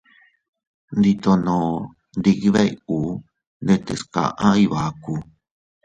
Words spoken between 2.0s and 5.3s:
ndibey uu ndetes kaʼa Iybaku.